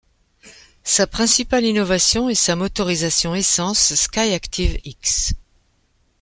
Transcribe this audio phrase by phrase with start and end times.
[0.83, 5.35] Sa principale innovation est sa motorisation essence SkyActiv-X.